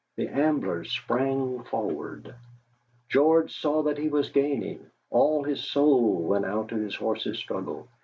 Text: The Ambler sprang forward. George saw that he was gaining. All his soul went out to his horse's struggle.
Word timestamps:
The 0.15 0.29
Ambler 0.29 0.83
sprang 0.85 1.61
forward. 1.63 2.33
George 3.07 3.55
saw 3.55 3.83
that 3.83 3.99
he 3.99 4.09
was 4.09 4.31
gaining. 4.31 4.87
All 5.11 5.43
his 5.43 5.63
soul 5.63 6.23
went 6.23 6.43
out 6.43 6.69
to 6.69 6.75
his 6.75 6.95
horse's 6.95 7.37
struggle. 7.37 7.87